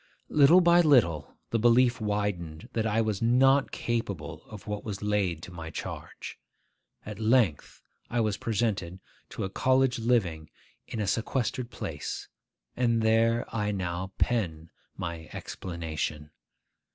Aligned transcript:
Little 0.29 0.61
by 0.61 0.81
little, 0.81 1.37
the 1.51 1.59
belief 1.59 2.01
widened 2.01 2.69
that 2.73 2.87
I 2.87 3.01
was 3.01 3.21
not 3.21 3.69
capable 3.69 4.41
of 4.47 4.65
what 4.65 4.83
was 4.83 5.03
laid 5.03 5.43
to 5.43 5.51
my 5.51 5.69
charge. 5.69 6.39
At 7.05 7.19
length 7.19 7.83
I 8.09 8.19
was 8.19 8.37
presented 8.37 8.99
to 9.29 9.43
a 9.43 9.49
college 9.51 9.99
living 9.99 10.49
in 10.87 10.99
a 10.99 11.05
sequestered 11.05 11.69
place, 11.69 12.27
and 12.75 13.03
there 13.03 13.45
I 13.55 13.69
now 13.71 14.11
pen 14.17 14.71
my 14.97 15.29
explanation. 15.33 16.31